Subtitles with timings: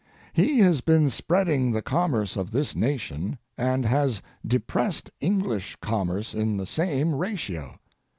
[0.33, 6.57] He has been spreading the commerce of this nation, and has depressed English commerce in
[6.57, 7.77] the same ratio.